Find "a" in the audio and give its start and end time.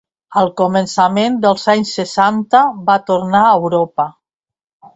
3.43-3.53